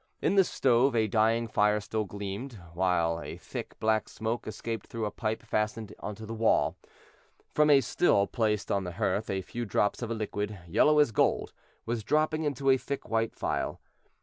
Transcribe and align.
In 0.19 0.33
the 0.33 0.43
stove 0.43 0.95
a 0.95 1.05
dying 1.07 1.47
fire 1.47 1.79
still 1.79 2.05
gleamed, 2.05 2.59
while 2.73 3.21
a 3.21 3.37
thick 3.37 3.79
black 3.79 4.09
smoke 4.09 4.47
escaped 4.47 4.87
through 4.87 5.05
a 5.05 5.11
pipe 5.11 5.43
fastened 5.43 5.93
into 6.01 6.25
the 6.25 6.33
wall. 6.33 6.75
From 7.53 7.69
a 7.69 7.81
still 7.81 8.25
placed 8.25 8.71
on 8.71 8.83
the 8.83 8.93
hearth 8.93 9.29
a 9.29 9.43
few 9.43 9.63
drops 9.63 10.01
of 10.01 10.09
a 10.09 10.15
liquid, 10.15 10.57
yellow 10.67 10.97
as 10.97 11.11
gold, 11.11 11.53
was 11.85 12.03
dropping 12.03 12.45
into 12.45 12.71
a 12.71 12.77
thick 12.77 13.09
white 13.09 13.35
phial. 13.35 13.79